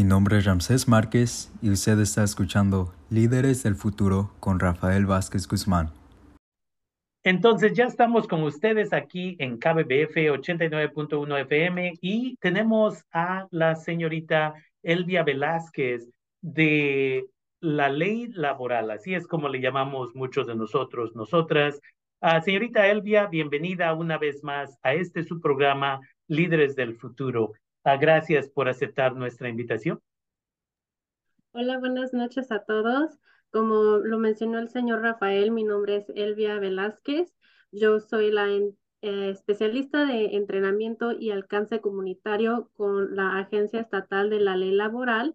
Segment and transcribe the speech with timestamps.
[0.00, 5.46] Mi nombre es Ramsés Márquez y usted está escuchando Líderes del Futuro con Rafael Vázquez
[5.46, 5.90] Guzmán.
[7.22, 14.54] Entonces ya estamos con ustedes aquí en KBBF 89.1 FM y tenemos a la señorita
[14.82, 16.08] Elvia Velázquez
[16.40, 17.26] de
[17.60, 21.78] la ley laboral, así es como le llamamos muchos de nosotros, nosotras.
[22.22, 27.52] Ah, señorita Elvia, bienvenida una vez más a este su programa Líderes del Futuro.
[27.82, 30.00] Ah, gracias por aceptar nuestra invitación.
[31.52, 33.18] Hola, buenas noches a todos.
[33.50, 37.34] Como lo mencionó el señor Rafael, mi nombre es Elvia Velázquez.
[37.72, 44.40] Yo soy la eh, especialista de entrenamiento y alcance comunitario con la Agencia Estatal de
[44.40, 45.34] la Ley Laboral.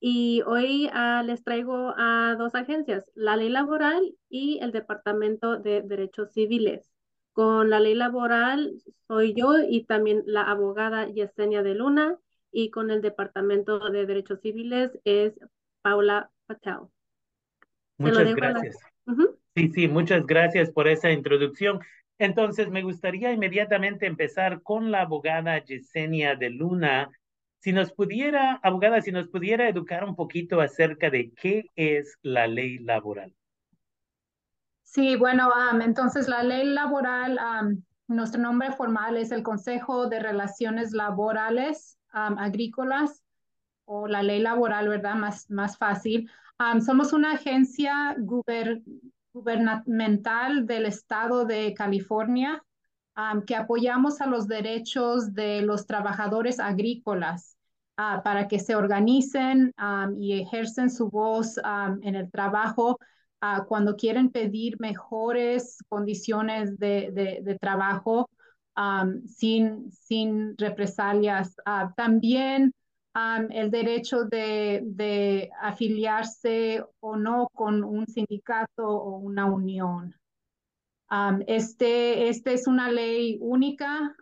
[0.00, 5.82] Y hoy ah, les traigo a dos agencias, la Ley Laboral y el Departamento de
[5.82, 6.95] Derechos Civiles.
[7.36, 12.16] Con la ley laboral soy yo y también la abogada Yesenia de Luna
[12.50, 15.38] y con el Departamento de Derechos Civiles es
[15.82, 16.88] Paula Patel.
[17.98, 18.78] Muchas gracias.
[19.54, 21.80] Sí, sí, muchas gracias por esa introducción.
[22.18, 27.10] Entonces, me gustaría inmediatamente empezar con la abogada Yesenia de Luna.
[27.58, 32.46] Si nos pudiera, abogada, si nos pudiera educar un poquito acerca de qué es la
[32.46, 33.34] ley laboral.
[34.86, 35.50] Sí, bueno,
[35.82, 37.38] entonces la ley laboral,
[38.06, 43.24] nuestro nombre formal es el Consejo de Relaciones Laborales Agrícolas
[43.84, 45.16] o la ley laboral, ¿verdad?
[45.16, 46.30] Más, más fácil.
[46.80, 48.16] somos una agencia
[49.32, 52.62] gubernamental del estado de California
[53.44, 57.56] que apoyamos a los derechos de los trabajadores agrícolas.
[57.98, 59.74] Ah, para que se organicen
[60.18, 61.58] y ejercen su voz
[62.02, 62.98] en el trabajo
[63.68, 68.28] cuando quieren pedir mejores condiciones de, trabajo
[69.26, 71.54] sin, sin represalias.
[71.64, 72.72] Ah, también
[73.50, 80.14] el derecho de, afiliarse o no con un sindicato o una unión.
[81.46, 84.14] este, este es una ley única.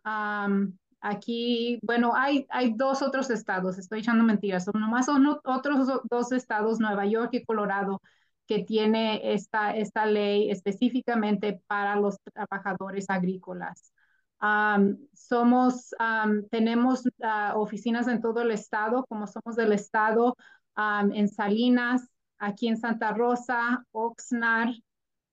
[1.00, 6.32] aquí, bueno, hay, hay dos otros estados, estoy echando mentiras, son nomás son otros dos
[6.32, 8.00] estados, Nueva York y Colorado,
[8.47, 13.93] que tiene esta, esta ley específicamente para los trabajadores agrícolas.
[15.15, 15.94] somos,
[16.50, 20.37] tenemos ah, oficinas en todo el estado, como somos del estado,
[20.77, 24.75] en Salinas, aquí en Santa Rosa, Oxnard,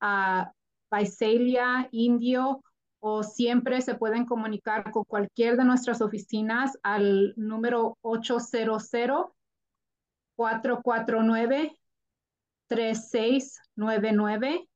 [0.01, 0.45] uh,
[0.91, 2.63] Visalia, Indio,
[2.99, 8.89] o siempre se pueden comunicar con cualquier de nuestras oficinas al número 800
[10.35, 11.77] 449
[12.71, 14.67] 3699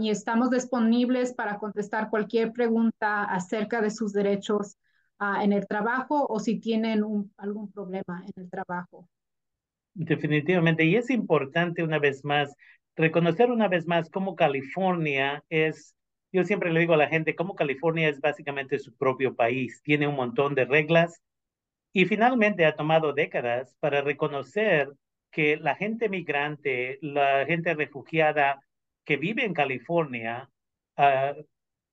[0.00, 4.76] y estamos disponibles para contestar cualquier pregunta acerca de sus derechos
[5.18, 7.04] ah, en el trabajo o si tienen
[7.36, 9.08] algún problema en el trabajo.
[9.94, 12.54] Definitivamente, y es importante una vez más
[12.94, 15.94] reconocer una vez más cómo California es,
[16.32, 20.06] yo siempre le digo a la gente, cómo California es básicamente su propio país, tiene
[20.06, 21.20] un montón de reglas
[21.92, 24.92] y finalmente ha tomado décadas para reconocer
[25.30, 28.60] que la gente migrante, la gente refugiada
[29.04, 30.48] que vive en California,
[30.96, 31.42] uh,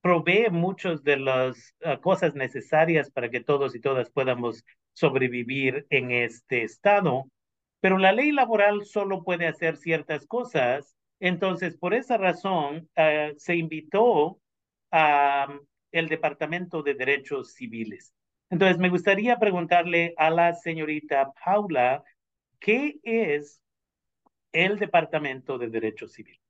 [0.05, 4.63] provee muchas de las ah, cosas necesarias para que todos y todas podamos
[4.93, 7.25] sobrevivir en este estado.
[7.81, 10.95] Pero la ley laboral solo puede hacer ciertas cosas.
[11.19, 14.39] Entonces, por esa razón, ah, se invitó
[14.91, 15.47] a
[15.91, 18.13] el Departamento de Derechos Civiles.
[18.51, 22.03] Entonces, me gustaría preguntarle a la señorita Paula
[22.65, 23.61] ¿Qué es
[24.51, 26.41] el Departamento de Derechos Civiles?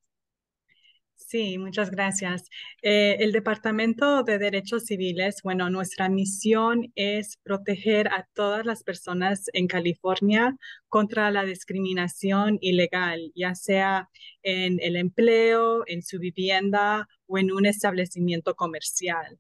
[1.16, 2.50] Sí, muchas gracias.
[2.82, 9.50] Eh, el Departamento de Derechos Civiles, bueno, nuestra misión es proteger a todas las personas
[9.52, 10.56] en California
[10.88, 14.10] contra la discriminación ilegal, ya sea
[14.42, 19.38] en el empleo, en su vivienda o en un establecimiento comercial.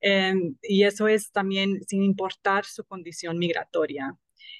[0.00, 4.16] Em, y eso es también sin importar su condición migratoria.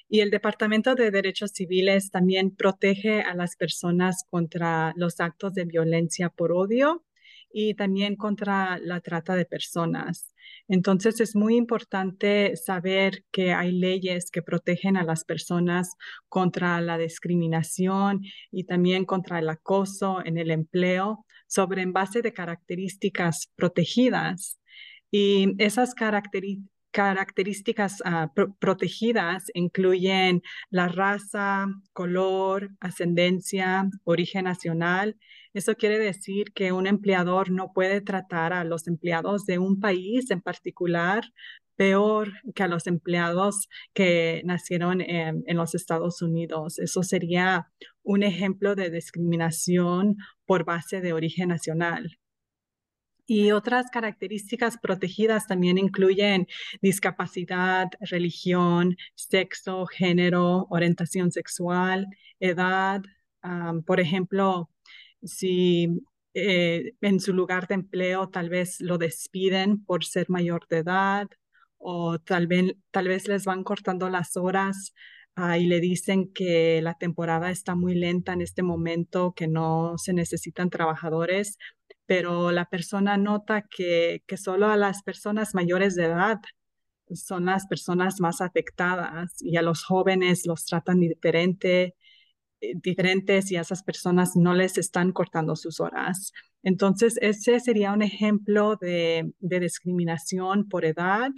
[0.07, 5.65] Y el Departamento de Derechos Civiles también protege a las personas contra los actos de
[5.65, 7.03] violencia por odio
[7.51, 10.33] y también contra la trata de personas.
[10.67, 15.95] Entonces es muy importante saber que hay leyes que protegen a las personas
[16.27, 23.51] contra la discriminación y también contra el acoso en el empleo sobre base de características
[23.55, 24.59] protegidas.
[25.09, 35.17] Y esas características características ah, protegidas incluyen la raza, color, ascendencia, origen nacional.
[35.53, 40.31] Eso quiere decir que un empleador no puede tratar a los empleados de un país
[40.31, 41.25] en particular
[41.75, 46.79] peor que a los empleados que nacieron en, los Estados Unidos.
[46.79, 47.67] Eso sería
[48.03, 50.15] un ejemplo de discriminación
[50.45, 52.17] por base de origen nacional.
[53.27, 56.47] Y otras características protegidas también incluyen
[56.81, 62.07] discapacidad, religión, sexo, género, orientación sexual,
[62.39, 63.01] edad.
[63.85, 64.69] por ejemplo,
[65.23, 65.89] si
[66.33, 71.27] eh, en su lugar de empleo tal vez lo despiden por ser mayor de edad
[71.77, 74.93] o tal vez, les van cortando las horas
[75.35, 79.93] ah, y le dicen que la temporada está muy lenta en este momento, que no
[79.97, 81.57] se necesitan trabajadores,
[82.05, 86.39] pero la persona nota que, que solo a las personas mayores de edad
[87.13, 91.95] son las personas más afectadas y a los jóvenes los tratan diferente,
[92.61, 96.31] eh, diferentes y a esas personas no les están cortando sus horas.
[96.63, 101.29] Entonces, ese sería un ejemplo de, de discriminación por edad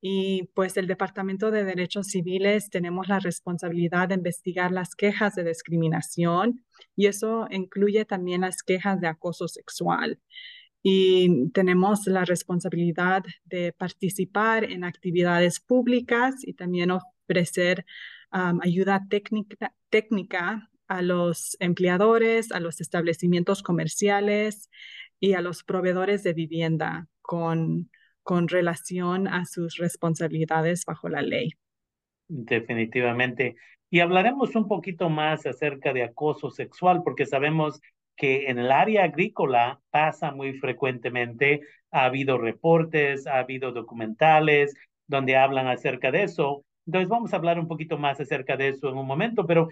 [0.00, 5.44] y pues el Departamento de Derechos Civiles tenemos la responsabilidad de investigar las quejas de
[5.44, 6.64] discriminación
[6.96, 10.18] y eso incluye también las quejas de acoso sexual.
[10.82, 17.84] Y tenemos la responsabilidad de participar en actividades públicas y también ofrecer
[18.30, 24.70] ayuda técnica, técnica a los empleadores, a los establecimientos comerciales
[25.20, 27.90] y a los proveedores de vivienda con
[28.22, 31.52] con relación a sus responsabilidades bajo la ley.
[32.28, 33.56] Definitivamente.
[33.92, 37.78] Y hablaremos un poquito más acerca de acoso sexual, porque sabemos
[38.16, 41.60] que en el área agrícola pasa muy frecuentemente.
[41.90, 44.74] Ha habido reportes, ha habido documentales
[45.06, 46.64] donde hablan acerca de eso.
[46.86, 49.68] Entonces vamos a hablar un poquito más acerca de eso en un momento, pero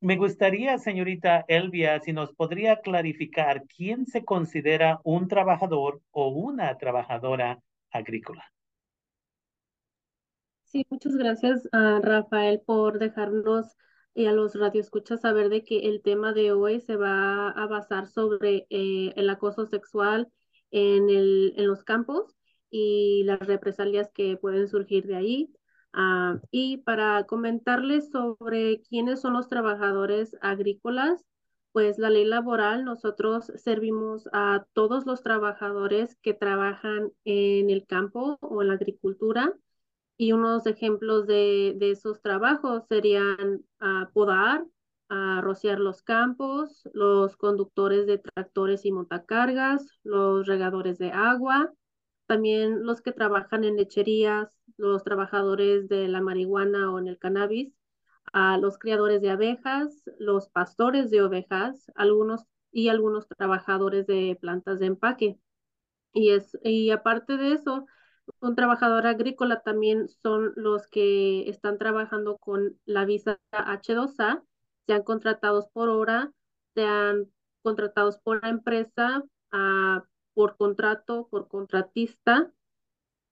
[0.00, 6.78] me gustaría, señorita Elvia, si nos podría clarificar quién se considera un trabajador o una
[6.78, 7.58] trabajadora
[7.90, 8.52] agrícola.
[10.68, 13.74] Sí, muchas gracias a Rafael por dejarnos
[14.14, 18.06] y a los radioescuchas saber de que el tema de hoy se va a basar
[18.06, 20.30] sobre eh, el acoso sexual
[20.70, 22.36] en, el, en los campos
[22.70, 25.52] y las represalias que pueden surgir de ahí.
[25.94, 31.24] Ah, y para comentarles sobre quiénes son los trabajadores agrícolas,
[31.72, 38.36] pues la ley laboral, nosotros servimos a todos los trabajadores que trabajan en el campo
[38.42, 39.54] o en la agricultura.
[40.18, 43.64] Y unos ejemplos de, esos trabajos serían
[44.12, 44.66] podar,
[45.08, 51.72] a rociar los campos, los conductores de tractores y montacargas, los regadores de agua,
[52.26, 57.72] también los que trabajan en lecherías, los trabajadores de la marihuana o en el cannabis,
[58.32, 64.78] a los criadores de abejas, los pastores de ovejas, algunos y algunos trabajadores de plantas
[64.78, 65.38] de empaque.
[66.12, 67.86] Y, es, y aparte de eso,
[68.40, 74.42] un trabajador agrícola también son los que están trabajando con la visa H2A,
[74.86, 76.32] sean contratados por hora,
[76.74, 77.30] sean
[77.62, 80.04] contratados por la empresa, ah,
[80.34, 82.52] por contrato, por contratista,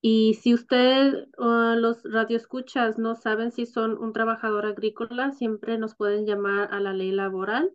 [0.08, 5.96] y si usted o los radioescuchas no saben si son un trabajador agrícola, siempre nos
[5.96, 7.72] pueden llamar a la ley laboral.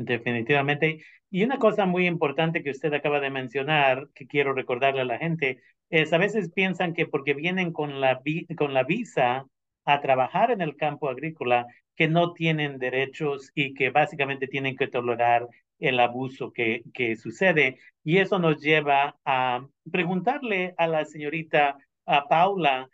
[0.00, 1.00] Definitivamente.
[1.28, 5.18] Y una cosa muy importante que usted acaba de mencionar, que quiero recordarle a la
[5.18, 8.20] gente, es a veces piensan que porque vienen con la,
[8.56, 9.46] con la visa
[9.84, 14.86] a trabajar en el campo agrícola, que no tienen derechos y que básicamente tienen que
[14.86, 15.48] tolerar
[15.80, 17.78] el abuso que, que sucede.
[18.04, 21.76] Y eso nos lleva a preguntarle a la señorita
[22.06, 22.88] a Paula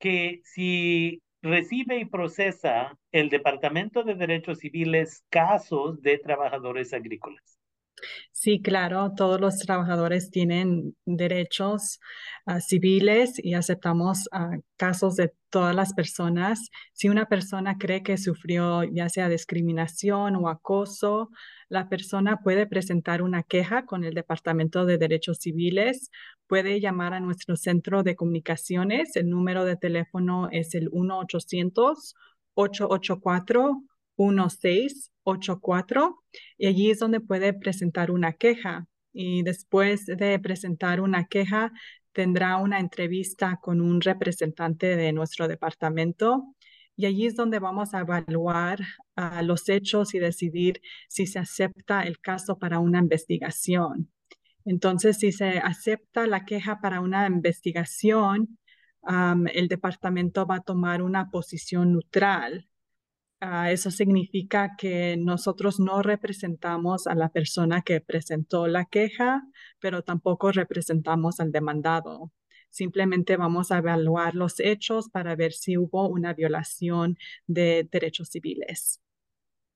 [0.00, 7.57] que si recibe y procesa el Departamento de Derechos Civiles casos de trabajadores agrícolas.
[8.32, 11.98] Sí, claro, todos los trabajadores tienen derechos
[12.46, 16.70] ah, civiles y aceptamos ah, casos de todas las personas.
[16.92, 21.30] Si una persona cree que sufrió ya sea discriminación o acoso,
[21.68, 26.10] la persona puede presentar una queja con el Departamento de Derechos Civiles,
[26.46, 29.16] puede llamar a nuestro centro de comunicaciones.
[29.16, 33.87] El número de teléfono es el 1-800-884.
[34.18, 36.16] 1684
[36.58, 41.72] y allí es donde puede presentar una queja y después de presentar una queja
[42.12, 46.54] tendrá una entrevista con un representante de nuestro departamento
[46.96, 48.80] y allí es donde vamos a evaluar
[49.14, 54.10] ah, los hechos y decidir si se acepta el caso para una investigación.
[54.64, 58.58] Entonces, si se acepta la queja para una investigación,
[59.54, 62.67] el departamento va a tomar una posición neutral
[63.40, 69.44] Ah, eso significa que nosotros no representamos a la persona que presentó la queja,
[69.78, 72.32] pero tampoco representamos al demandado.
[72.70, 77.16] Simplemente vamos a evaluar los hechos para ver si hubo una violación
[77.46, 79.00] de derechos civiles.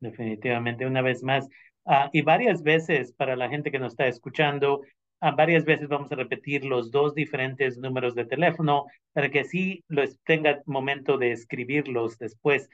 [0.00, 1.48] Definitivamente, una vez más,
[1.84, 4.82] ah, y varias veces para la gente que nos está escuchando,
[5.30, 10.18] varias veces vamos a repetir los dos diferentes números de teléfono para que así los
[10.24, 12.68] tenga momento de escribirlos después.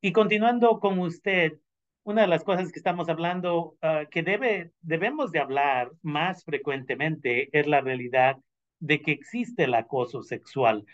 [0.00, 1.58] y continuando con usted,
[2.04, 7.50] una de las cosas que estamos hablando ah, que debe, debemos de hablar más frecuentemente
[7.52, 8.38] es la realidad
[8.80, 10.86] de que existe el acoso sexual.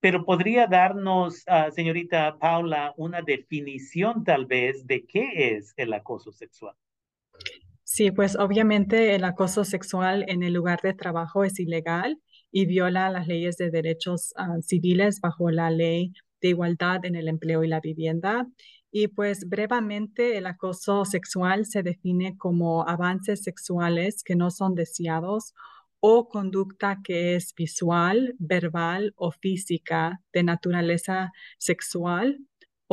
[0.00, 6.32] Pero podría darnos, uh, señorita Paula, una definición tal vez de qué es el acoso
[6.32, 6.74] sexual.
[7.92, 12.20] Sí, pues obviamente el acoso sexual en el lugar de trabajo es ilegal
[12.52, 17.26] y viola las leyes de derechos ah, civiles bajo la ley de igualdad en el
[17.26, 18.46] empleo y la vivienda.
[18.92, 25.52] Y pues brevemente, el acoso sexual se define como avances sexuales que no son deseados
[25.98, 32.38] o conducta que es visual, verbal o física de naturaleza sexual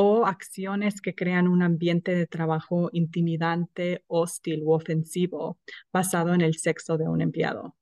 [0.00, 5.58] o acciones que crean un ambiente de trabajo intimidante, hostil u ofensivo
[5.92, 7.74] basado en el sexo de un empleado.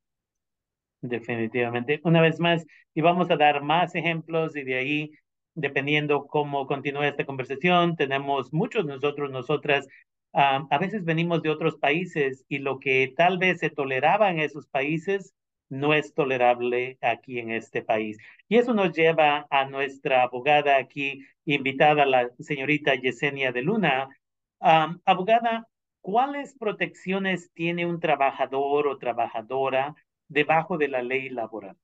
[1.02, 2.00] Definitivamente.
[2.04, 5.10] Una vez más, y vamos a dar más ejemplos y de ahí,
[5.54, 9.86] dependiendo cómo continúe esta conversación, tenemos muchos nosotros, nosotras
[10.32, 14.66] a veces venimos de otros países y lo que tal vez se toleraba en esos
[14.68, 15.34] países
[15.68, 18.18] no es tolerable aquí en este país.
[18.48, 24.08] Y eso nos lleva a nuestra abogada aquí, invitada, la señorita Yesenia de Luna.
[24.60, 25.68] abogada,
[26.00, 29.94] ¿cuáles protecciones tiene un trabajador o trabajadora
[30.28, 31.76] debajo de la ley laboral?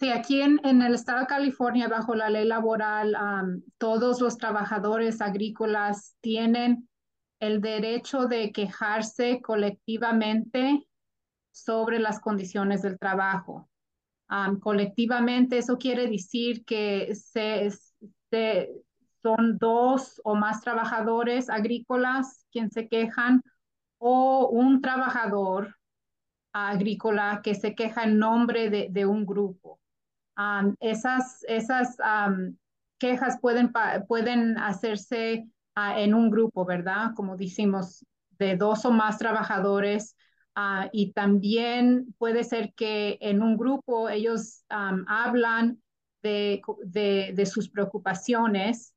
[0.00, 3.16] Sí, aquí en, el estado de California, bajo la ley laboral,
[3.78, 6.88] todos los trabajadores agrícolas tienen
[7.40, 10.87] el derecho de quejarse colectivamente
[11.64, 13.68] sobre las condiciones del trabajo.
[14.60, 17.70] colectivamente, eso quiere decir que se,
[19.22, 23.42] son dos o más trabajadores agrícolas quien se quejan
[23.98, 25.76] o un trabajador
[26.52, 29.80] agrícola que se queja en nombre de, un grupo
[30.80, 31.96] esas esas
[32.98, 33.72] quejas pueden,
[34.06, 37.12] pueden hacerse ah, en un grupo, ¿verdad?
[37.14, 38.04] Como decimos,
[38.38, 40.16] de dos o más trabajadores.
[40.60, 45.80] Ah, y también puede ser que en un grupo ellos hablan
[46.20, 48.92] de, de, sus preocupaciones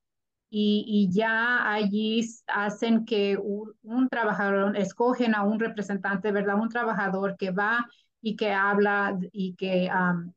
[0.50, 6.60] y, y, ya allí hacen que un, un, trabajador, escogen a un representante, ¿verdad?
[6.60, 7.86] Un trabajador que va
[8.24, 9.88] y que habla y que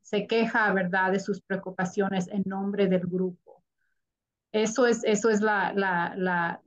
[0.03, 3.63] se queja, ¿verdad?, de sus preocupaciones en nombre del grupo.
[4.51, 6.61] Eso es, eso es la, la, la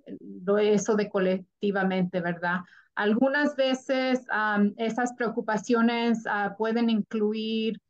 [0.61, 2.63] eso de colectivamente, ¿verdad?
[2.99, 4.27] Algunas veces
[4.77, 7.81] esas preocupaciones ah, pueden incluir,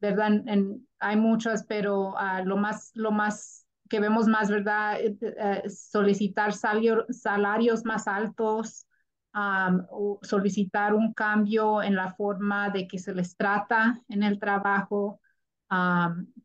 [0.00, 0.32] ¿verdad?
[0.98, 5.00] hay muchas, pero ah, lo, más, lo más que vemos más, ¿verdad?
[5.00, 8.84] Eh, eh, solicitar salarios más altos,
[10.22, 15.20] solicitar un cambio en la forma de que se les trata en el trabajo,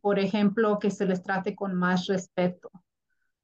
[0.02, 2.70] por ejemplo, que se les trate con más respeto.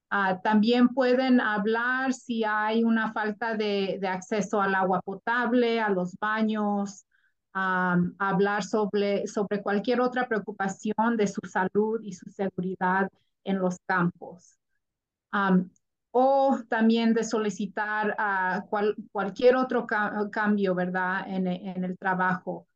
[0.09, 6.15] Ah, también pueden hablar si hay una falta de, acceso al agua potable, a los
[6.19, 7.05] baños,
[7.53, 13.09] hablar sobre, sobre cualquier otra preocupación de su salud y su seguridad
[13.43, 14.59] en los campos
[16.12, 18.65] o también de solicitar a
[19.12, 19.85] cualquier otro
[20.31, 21.47] cambio, ¿verdad?, en,
[21.83, 22.67] el trabajo.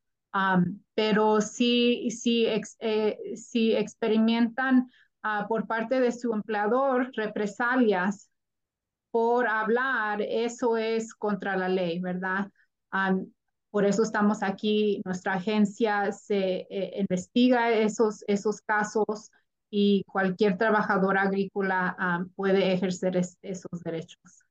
[0.94, 4.90] pero si, si, eh, si experimentan
[5.22, 8.30] ah, por parte de su empleador represalias
[9.10, 12.50] por hablar, eso es contra la ley, ¿verdad?
[13.70, 19.30] por eso estamos aquí, nuestra agencia se eh, investiga esos, esos casos
[19.70, 21.96] y cualquier trabajador agrícola
[22.34, 24.44] puede ejercer esos derechos.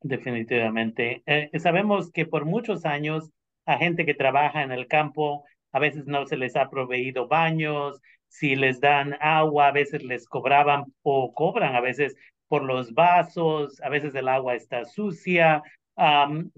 [0.00, 1.22] Definitivamente.
[1.26, 3.30] Eh, sabemos que por muchos años
[3.66, 8.00] a gente que trabaja en el campo a veces no se les ha proveído baños,
[8.30, 12.16] si les dan agua, a veces les cobraban o cobran a veces
[12.48, 15.62] por los vasos, a veces el agua está sucia,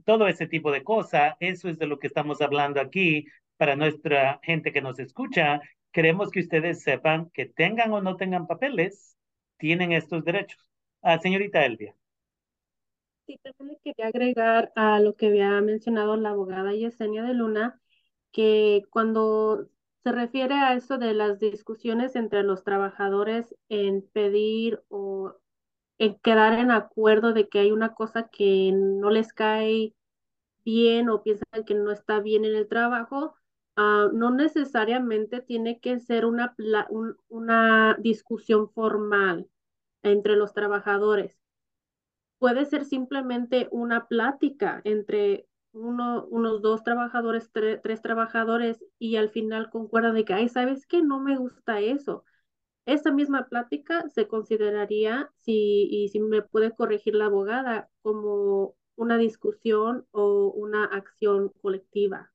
[0.05, 1.35] todo ese tipo de cosas.
[1.41, 3.26] Eso es de lo que estamos hablando aquí
[3.57, 5.61] para nuestra gente que nos escucha
[5.93, 9.17] queremos que ustedes sepan que tengan o no tengan papeles,
[9.59, 10.59] tienen estos derechos.
[11.02, 11.95] Ah, señorita Elvia.
[13.26, 17.81] Sí, también le quería agregar a lo que había mencionado la abogada Yesenia de Luna,
[18.33, 19.69] que cuando
[20.02, 25.37] Se refiere a eso de las discusiones entre los trabajadores en pedir o
[25.99, 29.94] en quedar en acuerdo de que hay una cosa que no les cae
[30.64, 33.35] bien o piensan que no está bien en el trabajo,
[33.76, 36.56] uh, no necesariamente tiene que ser una,
[36.90, 39.49] un, una discusión formal
[40.02, 41.38] entre los trabajadores.
[42.38, 49.71] Puede ser simplemente una plática entre uno, unos dos trabajadores, tres trabajadores y al final
[49.71, 51.02] concuerdan de que, ay, ¿sabes qué?
[51.02, 52.25] No me gusta eso.
[52.85, 59.19] Esa misma plática se consideraría, si, y si me puede corregir la abogada, como una
[59.19, 62.33] discusión o una acción colectiva.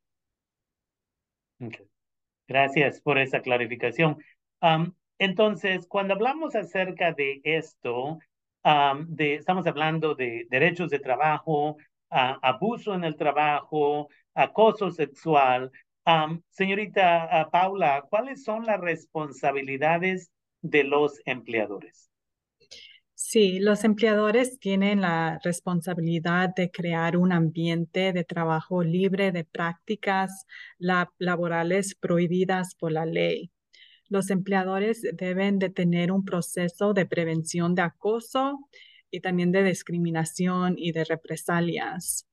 [2.48, 4.18] Gracias por esa clarificación.
[5.20, 8.20] entonces, cuando hablamos acerca de esto,
[9.08, 11.78] de, estamos hablando de derechos de trabajo,
[12.10, 15.72] abuso en el trabajo, acoso sexual.
[16.50, 22.10] señorita Paula, ¿cuáles son las responsabilidades de los empleadores?
[23.20, 30.46] Sí, los empleadores tienen la responsabilidad de crear un ambiente de trabajo libre de prácticas
[30.78, 33.52] laborales prohibidas por la ley.
[34.08, 38.60] Los empleadores deben de tener un proceso de prevención de acoso
[39.12, 42.28] y también de discriminación y de represalias.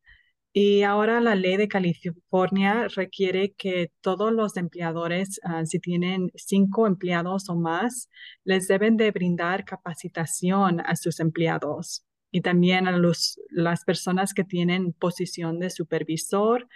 [0.52, 6.86] Y ahora la ley de California requiere que todos los empleadores, ah, si tienen cinco
[6.86, 8.08] empleados o más,
[8.44, 14.42] les deben de brindar capacitación a sus empleados y también a los, las personas que
[14.42, 16.68] tienen posición de supervisor,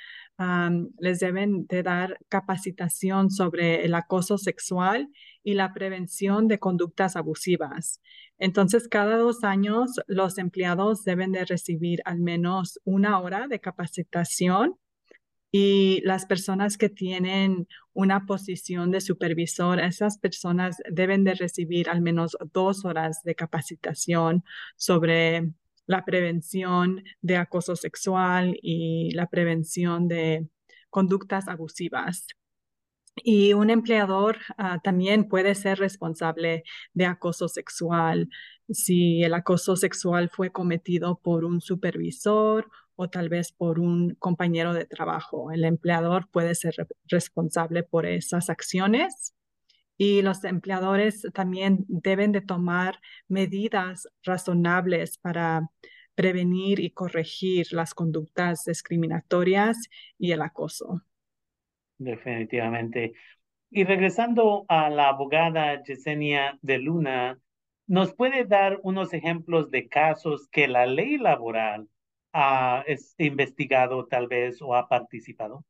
[1.00, 5.09] les deben de dar capacitación sobre el acoso sexual
[5.49, 8.02] y la prevención de conductas abusivas.
[8.38, 14.76] Entonces, cada dos años, los empleados deben de recibir al menos una hora de capacitación
[15.50, 22.02] y las personas que tienen una posición de supervisor, esas personas deben de recibir al
[22.02, 24.45] menos dos horas de capacitación
[24.76, 25.50] sobre
[25.87, 30.46] la prevención de acoso sexual y la prevención de
[30.90, 32.27] conductas abusivas.
[33.24, 38.28] Y un empleador ah, también puede ser responsable de acoso sexual
[38.70, 44.74] si el acoso sexual fue cometido por un supervisor o tal vez por un compañero
[44.74, 45.52] de trabajo.
[45.52, 46.74] El empleador puede ser
[47.07, 49.35] responsable por esas acciones
[49.96, 55.70] y los empleadores también deben de tomar medidas razonables para
[56.14, 59.76] prevenir y corregir las conductas discriminatorias
[60.18, 61.02] y el acoso.
[61.99, 63.13] Definitivamente.
[63.71, 67.41] Y regresando a la abogada Yesenia de Luna,
[67.87, 71.89] ¿nos puede dar unos ejemplos de casos que la ley laboral
[72.35, 72.85] ha
[73.19, 75.65] investigado tal vez o ha participado?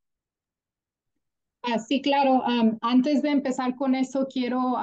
[1.62, 2.42] Ah, sí, claro.
[2.80, 4.76] antes de empezar con eso, quiero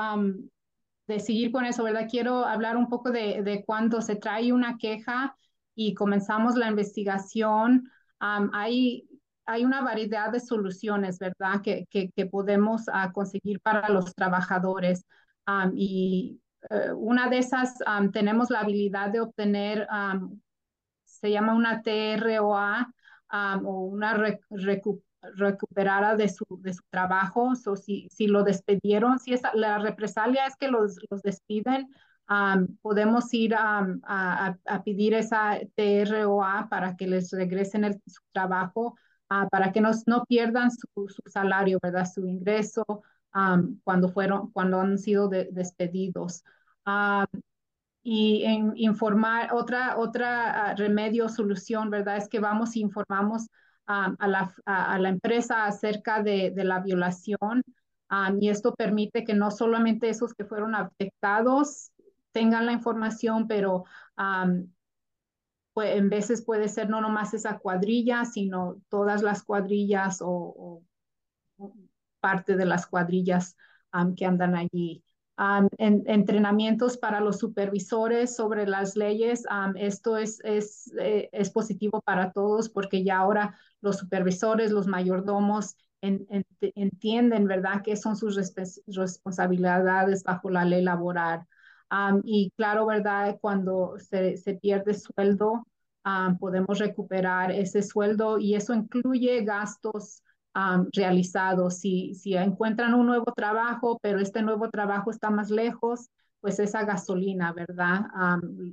[1.08, 2.08] de seguir con eso, ¿verdad?
[2.10, 5.38] Quiero hablar un poco de, de cuando se trae una queja
[5.76, 7.90] y comenzamos la investigación.
[8.20, 9.08] hay,
[9.46, 11.62] hay una variedad de soluciones, ¿verdad?
[11.62, 15.06] Que, que, podemos uh, conseguir para los trabajadores.
[15.74, 17.76] y uh, una de esas
[18.12, 19.88] tenemos la habilidad de obtener,
[21.04, 22.92] se llama una TROA
[23.64, 24.14] o una
[24.50, 25.06] recuperación
[25.36, 30.46] recuperara de su, de su trabajo, o si, si lo despidieron, si esa, la represalia
[30.46, 31.90] es que los, los despiden,
[32.82, 38.96] podemos ir a, a, pedir esa TROA para que les regresen el, su trabajo,
[39.30, 42.06] uh, para que nos, no pierdan su, su, salario, ¿verdad?
[42.12, 42.86] Su ingreso
[43.84, 46.44] cuando, fueron, cuando han sido despedidos.
[48.04, 52.18] y en informar, otra, otra uh, remedio, solución, ¿verdad?
[52.18, 53.48] Es que vamos y informamos
[53.88, 57.62] a, la, a, la, empresa acerca de, de la violación
[58.40, 61.92] y esto permite que no solamente esos que fueron afectados
[62.32, 63.86] tengan la información, pero
[65.76, 70.82] pues, en veces puede ser no nomás esa cuadrilla, sino todas las cuadrillas o,
[72.22, 73.58] parte de las cuadrillas
[74.16, 75.04] que andan allí.
[75.78, 79.44] en, entrenamientos para los supervisores sobre las leyes.
[79.76, 85.76] esto es, es, eh, es, positivo para todos porque ya ahora los supervisores, los mayordomos
[86.02, 88.40] entienden, ¿verdad?, qué son sus
[88.88, 91.46] responsabilidades bajo la ley laboral.
[92.24, 95.66] Y claro, ¿verdad?, cuando se, se pierde sueldo,
[96.40, 100.22] podemos recuperar ese sueldo y eso incluye gastos
[100.94, 101.78] realizados.
[101.80, 106.86] Si, si encuentran un nuevo trabajo, pero este nuevo trabajo está más lejos, pues esa
[106.86, 108.02] gasolina, ¿verdad?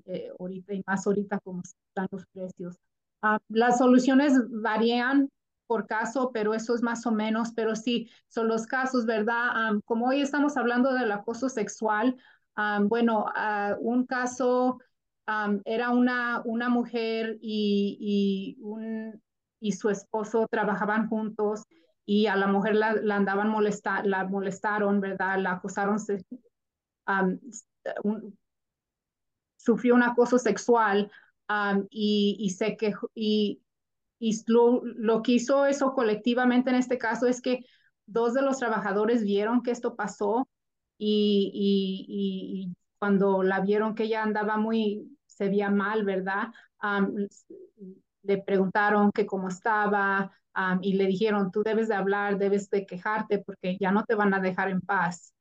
[0.07, 2.77] Eh, ahorita y más ahorita como están los precios.
[3.22, 5.29] Ah, las soluciones varían
[5.66, 9.72] por caso, pero eso es más o menos, pero sí, son los casos, ¿verdad?
[9.87, 12.16] como hoy estamos hablando del acoso sexual,
[12.88, 14.79] bueno, uh, un caso
[15.65, 19.23] era una, una mujer y, y, un,
[19.61, 21.62] y su esposo trabajaban juntos
[22.05, 25.38] y a la mujer la, la andaban molestar, la molestaron, ¿verdad?
[25.38, 25.97] La acosaron,
[28.03, 28.38] un,
[29.57, 31.11] sufrió un acoso sexual
[31.91, 33.62] y, y, se quejó, y,
[34.19, 37.65] y lo, lo, que hizo eso colectivamente en este caso es que
[38.07, 40.49] dos de los trabajadores vieron que esto pasó
[41.05, 46.49] y, cuando la vieron que ella andaba muy, se veía mal, ¿verdad?
[48.23, 50.31] le preguntaron que cómo estaba
[50.81, 54.35] y le dijeron, tú debes de hablar, debes de quejarte porque ya no te van
[54.35, 55.35] a dejar en paz.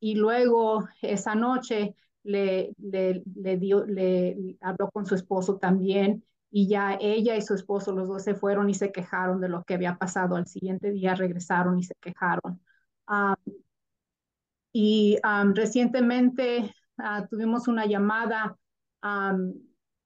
[0.00, 7.36] y luego esa noche le, le, le habló con su esposo también y ya ella
[7.36, 10.36] y su esposo, los dos se fueron y se quejaron de lo que había pasado.
[10.36, 12.60] Al siguiente día regresaron y se quejaron.
[14.78, 15.16] Y
[15.54, 18.58] recientemente ah, tuvimos una llamada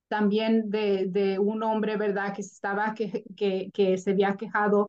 [0.06, 2.32] también de, un hombre, ¿verdad?
[2.32, 3.24] Que, estaba, que,
[3.74, 4.88] que se había quejado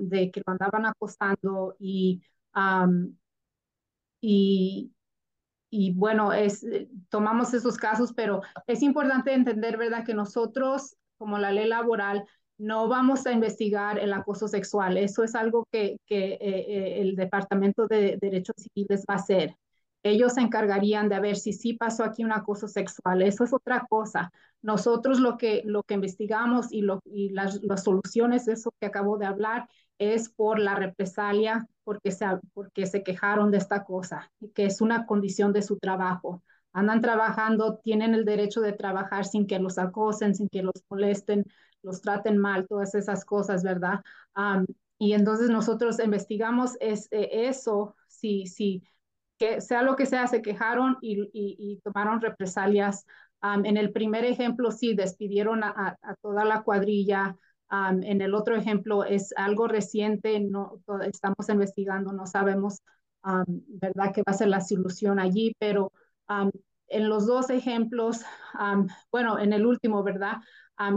[0.00, 2.20] de que lo andaban acostando y,
[4.20, 4.92] y,
[5.70, 10.04] y bueno, es, eh, tomamos esos casos, pero es importante entender, ¿verdad?
[10.04, 12.26] Que nosotros, como la ley laboral,
[12.58, 14.96] no vamos a investigar el acoso sexual.
[14.96, 19.56] Eso es algo que, que eh, eh, el Departamento de Derechos Civiles va a hacer
[20.02, 23.22] ellos se encargarían de ver si sí pasó aquí un acoso sexual.
[23.22, 24.32] Eso es otra cosa.
[24.62, 29.18] Nosotros lo que, lo que investigamos y, lo, y las, las soluciones, eso que acabo
[29.18, 29.68] de hablar,
[29.98, 35.06] es por la represalia, porque se, porque se quejaron de esta cosa, que es una
[35.06, 36.42] condición de su trabajo.
[36.72, 41.44] Andan trabajando, tienen el derecho de trabajar sin que los acosen, sin que los molesten,
[41.82, 44.00] los traten mal, todas esas cosas, ¿verdad?
[44.98, 48.82] y entonces nosotros investigamos es, eh, eso, si, si
[49.38, 53.06] que sea lo que sea, se quejaron y, tomaron represalias.
[53.42, 57.36] en el primer ejemplo, sí, despidieron a, toda la cuadrilla.
[57.70, 62.82] en el otro ejemplo es algo reciente, no estamos investigando, no sabemos,
[63.46, 65.92] ¿verdad?, qué va a ser la solución allí, pero
[66.88, 68.22] en los dos ejemplos,
[69.12, 70.38] bueno, en el último, ¿verdad?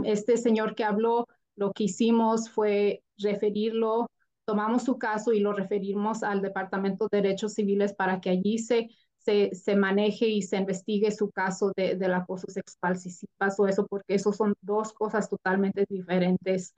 [0.04, 4.08] Este señor que habló, lo que hicimos fue referirlo
[4.44, 8.88] tomamos su caso y lo referimos al Departamento de Derechos Civiles para que allí se,
[9.16, 13.86] se, maneje y se investigue su caso de, del acoso sexual, si sí pasó eso,
[13.86, 16.74] porque eso son dos cosas totalmente diferentes.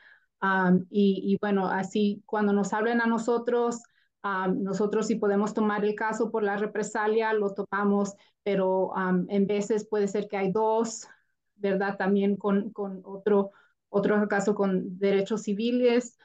[0.90, 3.82] y, bueno, así cuando nos hablen a nosotros,
[4.22, 8.92] nosotros si podemos tomar el caso por la represalia, lo tomamos, pero
[9.28, 11.06] en veces puede ser que hay dos,
[11.56, 11.96] ¿verdad?
[11.96, 13.52] También con, con otro,
[13.88, 16.18] otro caso con derechos civiles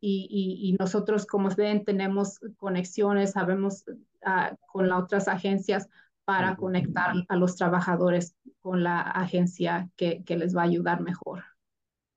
[0.00, 5.88] y, nosotros, como ven, tenemos conexiones, sabemos uh, con las otras agencias
[6.24, 11.44] para conectar a los trabajadores con la agencia que, que les va a ayudar mejor.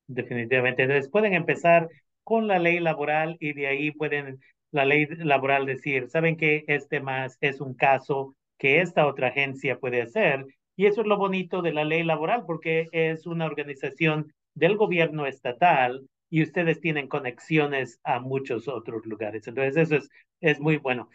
[0.08, 0.84] Definitivamente.
[0.84, 1.89] Entonces pueden empezar
[2.23, 4.39] con la ley laboral y de ahí pueden
[4.75, 9.79] la ley laboral decir, saben que este más es un caso que esta otra agencia
[9.79, 10.45] puede hacer.
[10.75, 15.25] Y eso es lo bonito de la ley laboral, porque es una organización del gobierno
[15.25, 19.47] estatal y ustedes tienen conexiones a muchos otros lugares.
[19.47, 20.09] Entonces, eso es,
[20.41, 21.09] es muy bueno.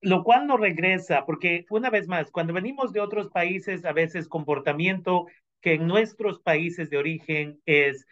[0.00, 4.28] lo cual nos regresa, porque una vez más, cuando venimos de otros países, a veces
[4.28, 5.26] comportamiento
[5.60, 8.06] que en nuestros países de origen es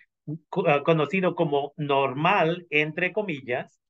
[0.67, 3.81] ah, conocido como normal, entre comillas,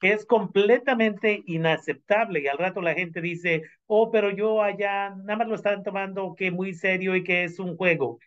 [0.00, 5.48] es completamente inaceptable y al rato la gente dice, oh, pero yo allá nada más
[5.48, 8.18] lo están tomando que muy serio y que es un juego.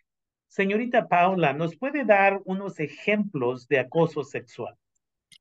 [0.48, 4.74] Señorita Paula, ¿nos puede dar unos ejemplos de acoso sexual?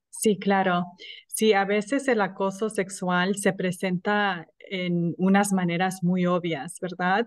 [0.10, 0.86] Sí, claro.
[1.28, 7.26] Sí, a veces el acoso sexual se presenta en unas maneras muy obvias, ¿verdad?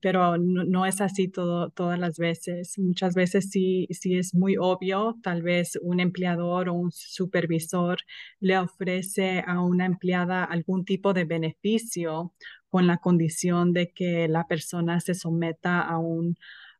[0.00, 2.78] Pero no, es así todo, todas las veces.
[2.78, 5.16] Muchas veces sí, sí es muy obvio.
[5.22, 7.98] Tal vez un empleador o un supervisor
[8.40, 12.32] le ofrece a una empleada algún tipo de beneficio
[12.68, 16.36] con la condición de que la persona se someta a un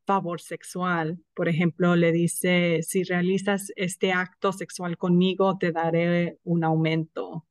[0.06, 1.18] favor sexual.
[1.34, 7.46] Por ejemplo, le dice, si realizas este acto sexual conmigo, te daré un aumento.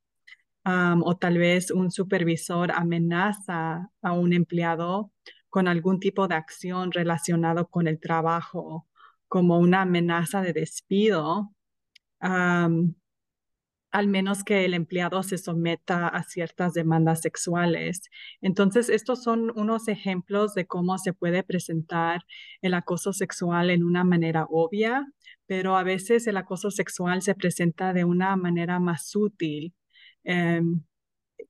[0.65, 5.11] O tal vez un supervisor amenaza a un empleado
[5.49, 8.87] con algún tipo de acción relacionado con el trabajo,
[9.27, 11.53] como una amenaza de despido
[13.93, 18.09] al menos que el empleado se someta a ciertas demandas sexuales.
[18.41, 22.23] Entonces, estos son unos ejemplos de cómo se puede presentar
[22.61, 25.05] el acoso sexual en una manera obvia,
[25.45, 29.73] pero a veces el acoso sexual se presenta de una manera más sutil
[30.23, 30.83] em,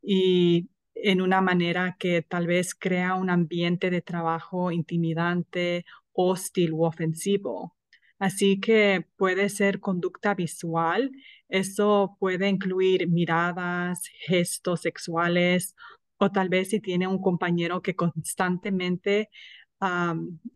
[0.02, 6.86] y en una manera que tal vez crea un ambiente de trabajo intimidante, hostil u
[6.86, 7.76] ofensivo.
[8.20, 11.12] Así que puede ser conducta visual.
[11.50, 15.76] Eso puede incluir miradas, gestos sexuales
[16.18, 19.30] o tal vez si tiene un compañero que constantemente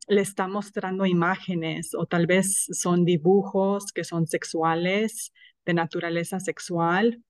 [0.08, 5.34] le está mostrando imágenes o tal vez son dibujos que son sexuales,
[5.66, 7.22] de naturaleza sexual.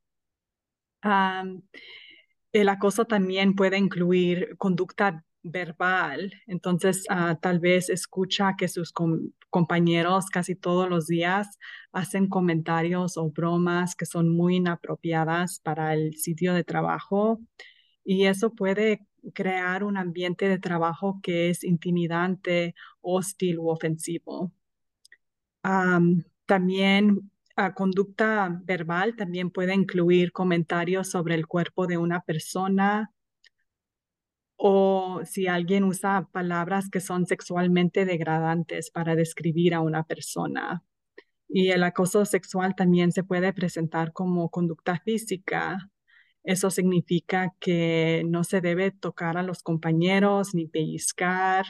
[1.02, 8.92] El acoso también puede incluir conducta verbal, entonces ah, tal vez escucha que sus
[9.50, 11.58] compañeros casi todos los días
[11.92, 17.40] hacen comentarios o bromas que son muy inapropiadas para el sitio de trabajo
[18.04, 19.02] y eso puede
[19.34, 24.52] crear un ambiente de trabajo que es intimidante, hostil u ofensivo.
[26.46, 33.12] también la conducta verbal también puede incluir comentarios sobre el cuerpo de una persona
[34.58, 40.84] o si alguien usa palabras que son sexualmente degradantes para describir a una persona.
[41.50, 45.90] Y el acoso sexual también se puede presentar como conducta física,
[46.48, 51.66] eso significa que no se debe tocar a los compañeros, ni pellizcar,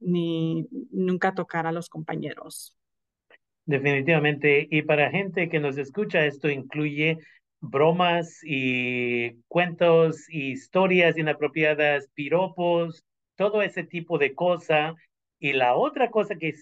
[0.00, 2.75] ni nunca tocar a los compañeros.
[3.66, 4.68] Definitivamente.
[4.70, 7.18] Y para gente que nos escucha, esto incluye
[7.60, 14.94] bromas y cuentos, historias inapropiadas, piropos, todo ese tipo de cosa.
[15.40, 16.54] Y la otra cosa que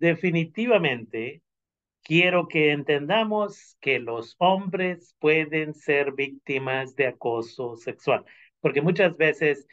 [0.00, 1.42] definitivamente
[2.02, 8.24] quiero que entendamos que los hombres pueden ser víctimas de acoso sexual,
[8.60, 9.68] porque muchas veces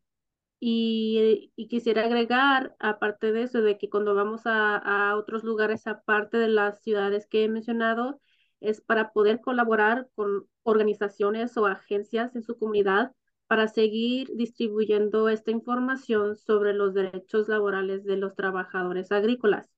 [0.61, 6.49] y, quisiera agregar, aparte de eso, de que cuando vamos a otros lugares, aparte de
[6.49, 8.21] las ciudades que he mencionado,
[8.61, 13.12] es para poder colaborar con organizaciones o agencias en su comunidad
[13.47, 19.69] para seguir distribuyendo esta información sobre los derechos laborales de los trabajadores agrícolas.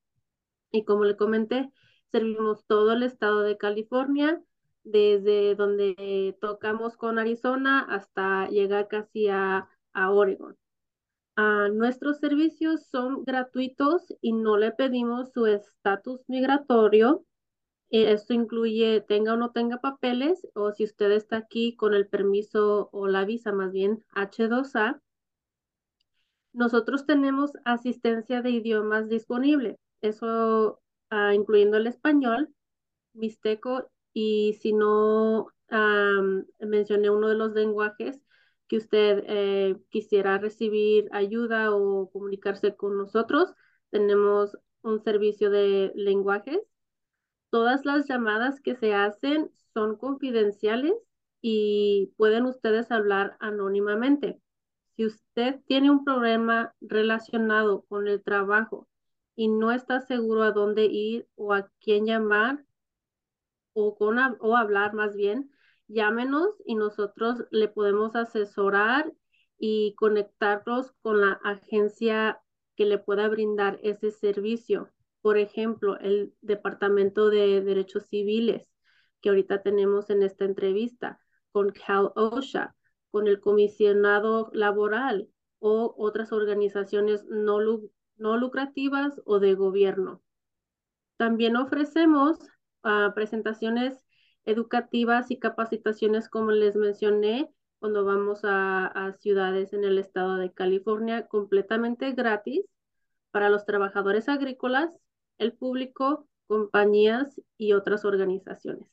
[0.71, 1.71] Y como le comenté,
[2.11, 4.43] servimos todo el estado de California,
[4.85, 10.57] desde donde tocamos con Arizona hasta llegar casi a, a Oregon.
[11.37, 17.25] Ah, nuestros servicios son gratuitos y no le pedimos su estatus migratorio
[17.93, 22.89] esto incluye tenga o no tenga papeles o si usted está aquí con el permiso
[22.91, 24.99] o la visa más bien H2A.
[26.55, 32.49] Nosotros tenemos asistencia de idiomas disponible, eso ah, incluyendo el español,
[33.13, 35.49] mixteco y si no
[36.61, 38.21] mencioné uno de los lenguajes
[38.69, 43.55] que usted eh, quisiera recibir ayuda o comunicarse con nosotros,
[43.91, 46.61] tenemos un servicio de lenguajes
[47.51, 50.95] Todas las llamadas que se hacen son confidenciales
[51.43, 54.41] y pueden ustedes hablar anónimamente.
[54.97, 58.89] Si usted tiene un problema relacionado con el trabajo
[59.37, 62.65] y no está seguro a dónde ir o a quién llamar
[63.73, 65.51] o, con, o hablar más bien,
[65.89, 69.13] llámenos y nosotros le podemos asesorar
[69.59, 72.41] y conectarlos con la agencia
[72.77, 74.91] que le pueda brindar ese servicio.
[75.21, 78.67] Por ejemplo, el Departamento de Derechos Civiles,
[79.21, 81.21] que ahorita tenemos en esta entrevista,
[81.53, 82.75] con Cal OSHA,
[83.11, 85.29] con el comisionado laboral
[85.61, 87.59] o otras organizaciones no,
[88.17, 90.23] no lucrativas o de gobierno.
[91.19, 92.39] También ofrecemos
[92.85, 94.05] uh, presentaciones
[94.45, 100.53] educativas y capacitaciones, como les mencioné, cuando vamos a, a, ciudades en el estado de
[100.53, 102.65] California, completamente gratis
[103.31, 104.91] para los trabajadores agrícolas,
[105.39, 108.87] el público, compañías y otras organizaciones.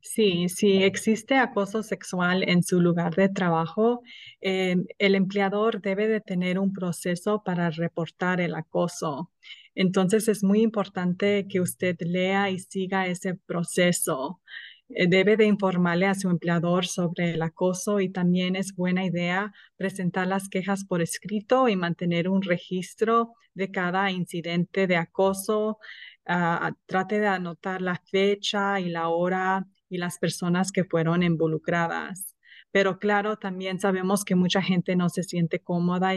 [0.00, 4.02] Sí, si existe acoso sexual en su lugar de trabajo,
[4.40, 9.32] eh, el empleador debe de tener un proceso para reportar el acoso.
[9.78, 14.40] Entonces es muy importante que usted lea y siga ese proceso.
[14.88, 19.52] Eh, debe de informarle a su empleador sobre el acoso y también es buena idea
[19.76, 25.78] presentar las quejas por escrito y mantener un registro de cada incidente de acoso.
[26.26, 32.34] Ah, trate de anotar la fecha y la hora y las personas que fueron involucradas.
[32.72, 36.14] Pero claro, también sabemos que mucha gente no se siente cómoda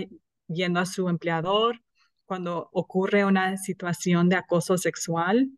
[0.48, 1.80] yendo a su empleador
[2.32, 5.50] cuando ocurre una situación de acoso sexual.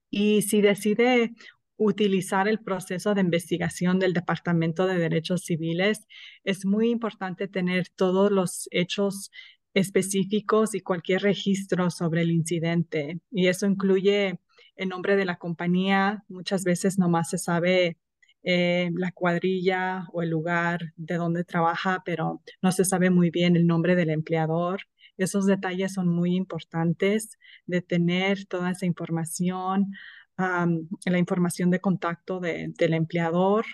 [0.10, 1.36] Y si decide
[1.78, 6.08] utilizar el proceso de investigación del Departamento de Derechos Civiles,
[6.44, 9.30] es muy importante tener todos los hechos
[9.74, 13.20] específicos y cualquier registro sobre el incidente.
[13.32, 14.40] Y eso incluye
[14.76, 16.24] el nombre de la compañía.
[16.28, 17.98] Muchas veces nomás se sabe
[18.44, 23.56] eh, la cuadrilla o el lugar de donde trabaja, pero no se sabe muy bien
[23.56, 24.82] el nombre del empleador.
[25.18, 29.92] Esos detalles son muy importantes de tener toda esa información,
[30.38, 33.66] la información de contacto del empleador,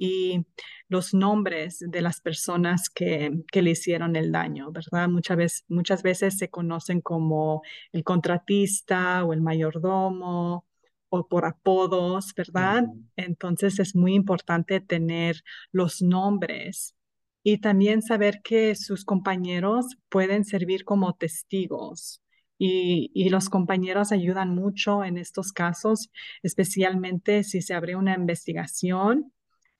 [0.00, 0.46] y
[0.88, 5.10] los nombres de las personas que, que le hicieron el daño, ¿verdad?
[5.10, 10.64] Muchas veces, muchas veces se conocen como el contratista o el mayordomo
[11.10, 12.84] o por apodos, ¿verdad?
[13.16, 16.94] Entonces es muy importante tener los nombres
[17.42, 22.22] y también saber que sus compañeros pueden servir como testigos.
[22.62, 26.10] Y, y, los compañeros ayudan mucho en estos casos,
[26.42, 29.32] especialmente si se abre una investigación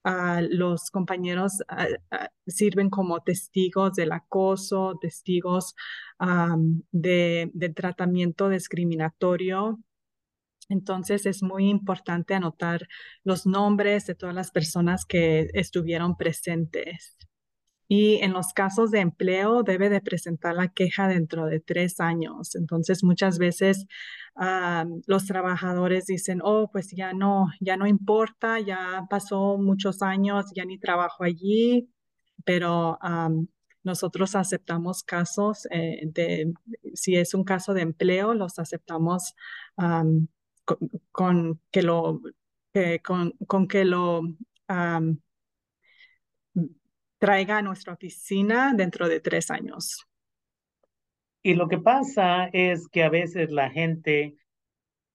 [0.05, 1.63] los compañeros
[2.47, 5.75] sirven como testigos del acoso, testigos
[6.93, 9.79] de, tratamiento discriminatorio.
[10.69, 12.87] Entonces es muy importante anotar
[13.25, 17.17] los nombres de todas las personas que estuvieron presentes.
[17.93, 22.55] Y en los casos de empleo debe de presentar la queja dentro de tres años.
[22.55, 23.87] Entonces muchas veces
[24.37, 30.47] ah, los trabajadores dicen, oh, pues ya no, ya no importa, ya pasó muchos años,
[30.55, 31.91] ya ni trabajo allí,
[32.45, 32.97] pero
[33.83, 36.13] nosotros aceptamos casos eh,
[36.95, 39.35] si es un caso de empleo, los aceptamos
[41.11, 42.21] con, que lo,
[43.03, 44.23] con, con, que lo
[47.21, 50.09] traiga a nuestra oficina dentro de tres años.
[51.43, 54.35] Y lo que pasa es que a veces la gente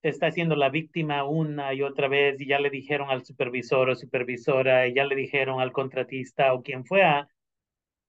[0.02, 3.96] está siendo la víctima una y otra vez y ya le dijeron al supervisor o
[3.96, 7.28] supervisora y ya le dijeron al contratista o quien fuera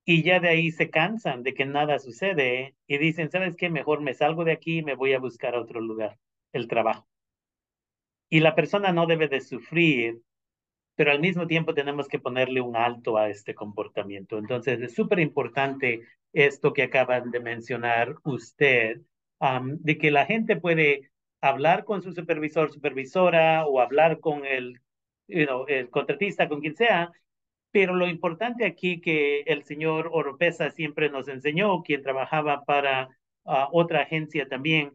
[0.05, 3.69] y ya de ahí se cansan de que nada sucede y dicen, ¿sabes qué?
[3.69, 6.17] Mejor me salgo de aquí y me voy a buscar a otro lugar,
[6.53, 7.05] el trabajo.
[8.29, 10.21] Y la persona no debe de sufrir
[10.97, 14.39] pero al mismo tiempo tenemos que ponerle un alto a este comportamiento.
[14.39, 16.01] Entonces, es súper importante
[16.33, 19.01] esto que acaban de mencionar usted,
[19.39, 24.81] de que la gente puede hablar con su supervisor, supervisora o hablar con el,
[25.27, 27.11] el contratista, con quien sea,
[27.71, 33.09] Pero lo importante aquí que el señor Oropesa siempre nos enseñó, quien trabajaba para
[33.43, 34.93] uh, otra agencia también,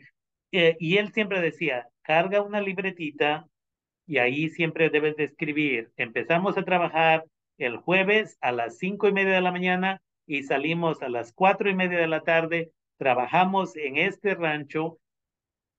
[0.53, 3.46] eh, y él siempre decía, carga una libretita
[4.07, 5.90] y ahí siempre debes de escribir.
[5.96, 7.24] Empezamos a trabajar
[7.59, 11.70] el jueves a las cinco y media de la mañana y salimos a las cuatro
[11.70, 12.72] y media de la tarde.
[12.98, 14.98] Trabajamos en este rancho.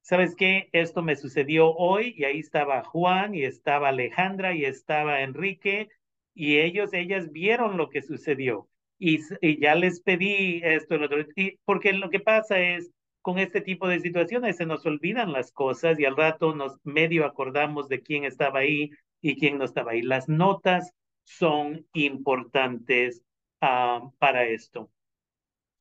[0.02, 0.70] ¿Sabes qué?
[0.74, 5.90] Esto me sucedió hoy y ahí estaba Juan y estaba Alejandra y estaba Enrique
[6.34, 8.68] y ellos, ellas vieron lo que sucedió
[9.00, 12.90] y, y ya les pedí esto, lo otro, y porque lo que pasa es,
[13.24, 17.26] con este tipo de situaciones se nos olvidan las cosas y al rato nos medio
[17.26, 20.02] acordamos de quién estaba ahí y quién no estaba ahí.
[20.02, 20.94] Las notas
[21.24, 23.24] son importantes
[23.62, 24.92] uh, para esto.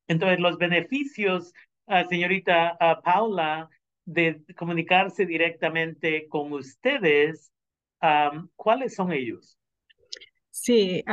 [0.07, 1.53] Entonces, los beneficios,
[1.87, 3.69] uh, señorita uh, Paula,
[4.05, 7.51] de comunicarse directamente con ustedes,
[8.55, 9.57] ¿cuáles son ellos?
[10.55, 11.03] Sí,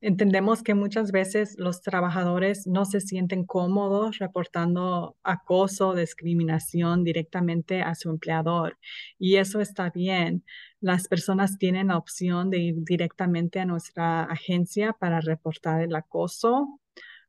[0.00, 7.96] entendemos que muchas veces los trabajadores no se sienten cómodos reportando acoso, discriminación directamente a
[7.96, 8.78] su empleador
[9.18, 10.44] y eso está bien.
[10.80, 16.78] Las personas tienen la opción de ir directamente a nuestra agencia para reportar el acoso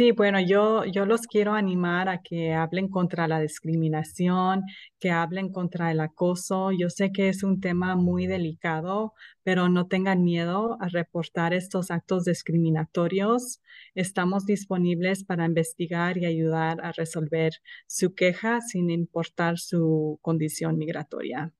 [0.00, 4.62] Sí, bueno, yo, yo los quiero animar a que hablen contra la discriminación,
[4.98, 6.70] que hablen contra el acoso.
[6.72, 11.90] Yo sé que es un tema muy delicado, pero no tengan miedo a reportar estos
[11.90, 13.60] actos discriminatorios.
[13.94, 17.52] Estamos disponibles para investigar y ayudar a resolver
[17.86, 21.52] su queja sin importar su condición migratoria.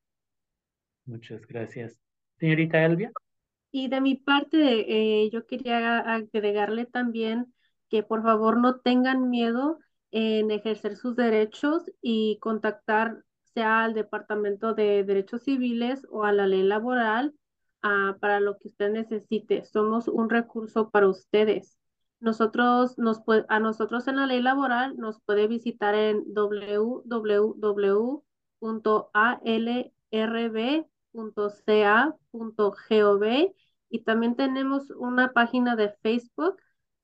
[1.04, 2.00] Muchas gracias.
[2.38, 3.12] Señorita Elvia.
[3.70, 7.52] Y de mi parte, eh, yo quería agregarle también
[7.90, 9.78] que por favor no tengan miedo
[10.10, 16.46] en ejercer sus derechos y contactar sea al Departamento de Derechos Civiles o a la
[16.46, 17.34] ley laboral
[17.82, 19.64] uh, para lo que usted necesite.
[19.64, 21.76] Somos un recurso para ustedes.
[22.20, 27.14] Nosotros, nos a nosotros en la ley laboral nos puede visitar en www.alrb.ca.gov
[33.92, 36.56] y también tenemos una página de Facebook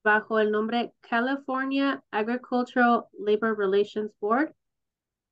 [0.06, 4.54] bajo el nombre California Agricultural Labor Relations Board.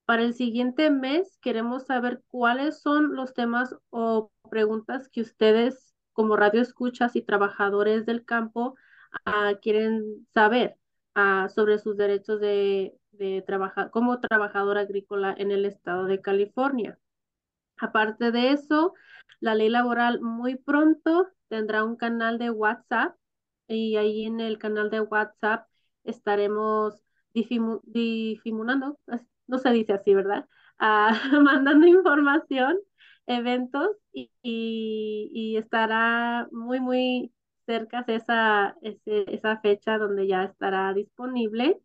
[0.04, 6.34] Para el siguiente mes queremos saber cuáles son los temas o preguntas que ustedes como
[6.34, 8.74] radio escuchas y trabajadores del campo
[9.26, 10.76] uh, quieren saber
[11.14, 16.98] uh, sobre sus derechos de, de trabajar como trabajador agrícola en el estado de California.
[17.76, 18.94] Aparte de eso,
[19.38, 23.14] la ley laboral muy pronto tendrá un canal de WhatsApp
[23.68, 25.68] y ahí en el canal de WhatsApp
[26.04, 27.02] estaremos
[27.32, 28.98] difuminando,
[29.46, 30.46] no se dice así, ¿verdad?
[30.78, 31.10] Ah,
[31.42, 32.78] mandando información,
[33.26, 37.32] eventos y, y, estará muy, muy
[37.66, 41.80] cerca de esa, esa fecha donde ya estará disponible.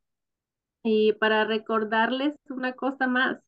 [0.84, 3.40] Y para recordarles una cosa más,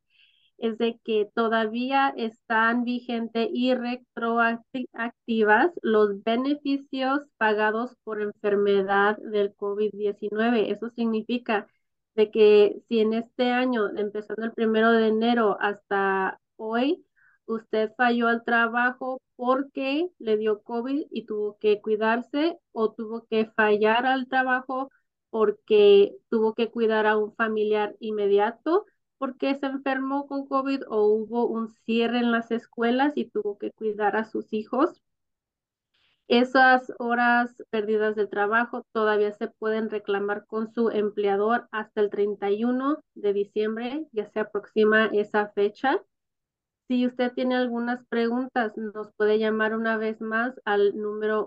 [0.61, 10.71] es de que todavía están vigentes y retroactivas los beneficios pagados por enfermedad del COVID-19.
[10.71, 11.67] Eso significa
[12.15, 17.03] de que si en este año, empezando el primero de enero hasta hoy,
[17.45, 23.47] usted falló al trabajo porque le dio COVID y tuvo que cuidarse o tuvo que
[23.55, 24.91] fallar al trabajo
[25.31, 28.85] porque tuvo que cuidar a un familiar inmediato
[29.21, 33.71] porque se enfermó con COVID o hubo un cierre en las escuelas y tuvo que
[33.71, 34.99] cuidar a sus hijos.
[36.27, 43.03] Esas horas perdidas del trabajo todavía se pueden reclamar con su empleador hasta el 31
[43.13, 46.01] de diciembre, ya se aproxima esa fecha.
[46.87, 51.45] Si usted tiene algunas preguntas, nos puede llamar una vez más al número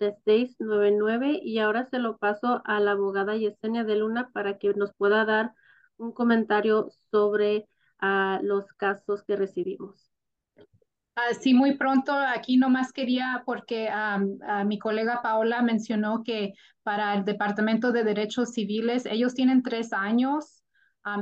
[0.00, 4.92] 1-800-449-3699 y ahora se lo paso a la abogada Yesenia de Luna para que nos
[4.94, 5.52] pueda dar
[5.96, 7.68] un comentario sobre
[8.02, 10.10] uh, los casos que recibimos.
[10.56, 12.12] Uh, muy pronto.
[12.12, 18.52] Aquí nomás quería, porque um, mi colega Paola mencionó que para el Departamento de Derechos
[18.54, 20.62] Civiles, ellos tienen tres años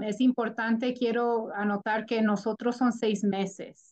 [0.03, 3.90] es importante, quiero anotar que nosotros son seis meses.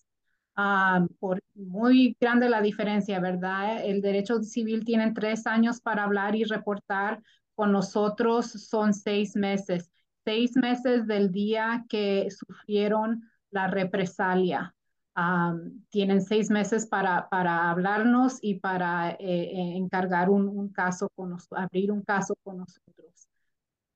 [0.59, 3.85] Um, por muy grande la diferencia, ¿verdad?
[3.85, 7.23] El derecho civil tiene tres años para hablar y reportar.
[7.55, 9.89] Con nosotros son seis meses.
[10.25, 14.75] Seis meses del día que sufrieron la represalia.
[15.17, 21.09] Um, tienen seis meses para, para hablarnos y para eh, eh, encargar un, un caso
[21.15, 23.29] con abrir un caso con nosotros.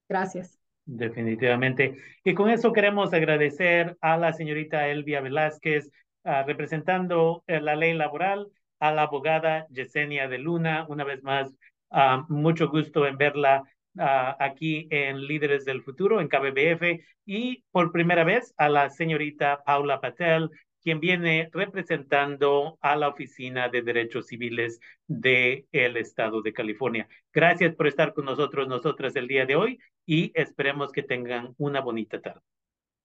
[0.07, 0.57] Gracias.
[0.85, 1.97] Definitivamente.
[2.23, 5.89] Y con eso queremos agradecer a la señorita Elvia Velázquez,
[6.23, 8.47] uh, representando uh, la ley laboral,
[8.79, 11.53] a la abogada Yesenia de Luna, una vez más,
[11.91, 13.63] uh, mucho gusto en verla
[13.95, 20.01] aquí en Líderes del Futuro, en KBBF, y por primera vez a la señorita Paula
[20.01, 20.49] Patel,
[20.83, 27.07] quien viene representando a la Oficina de Derechos Civiles del el Estado de California.
[27.31, 31.79] Gracias por estar con nosotros, nosotras el día de hoy y esperemos que tengan una
[31.79, 32.41] bonita tarde.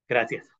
[0.08, 0.57] Gracias.